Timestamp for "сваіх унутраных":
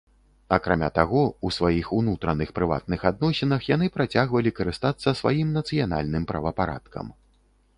1.57-2.53